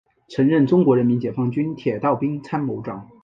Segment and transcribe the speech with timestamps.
[0.29, 3.07] 曾任中国人民解放军铁道兵参谋长。